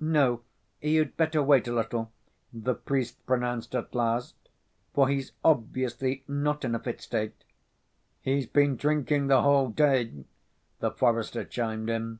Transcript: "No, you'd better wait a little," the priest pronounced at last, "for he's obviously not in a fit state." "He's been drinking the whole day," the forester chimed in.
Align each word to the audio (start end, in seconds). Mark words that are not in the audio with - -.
"No, 0.00 0.40
you'd 0.82 1.16
better 1.16 1.40
wait 1.44 1.68
a 1.68 1.72
little," 1.72 2.10
the 2.52 2.74
priest 2.74 3.24
pronounced 3.24 3.72
at 3.72 3.94
last, 3.94 4.34
"for 4.92 5.06
he's 5.08 5.30
obviously 5.44 6.24
not 6.26 6.64
in 6.64 6.74
a 6.74 6.80
fit 6.80 7.00
state." 7.00 7.44
"He's 8.20 8.46
been 8.48 8.74
drinking 8.74 9.28
the 9.28 9.42
whole 9.42 9.68
day," 9.68 10.24
the 10.80 10.90
forester 10.90 11.44
chimed 11.44 11.88
in. 11.88 12.18